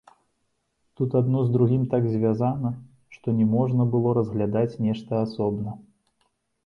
Тут 1.01 1.09
адно 1.19 1.39
з 1.47 1.53
другім 1.55 1.83
так 1.91 2.07
звязана, 2.13 2.71
што 3.17 3.27
не 3.43 3.47
можна 3.55 3.87
было 3.97 4.17
разглядаць 4.19 4.79
нешта 4.87 5.11
асобна. 5.27 5.71